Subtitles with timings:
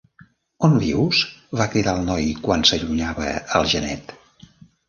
[0.67, 1.19] "On vius?",
[1.61, 4.19] va cridar el noi, quan s'allunyava el genet.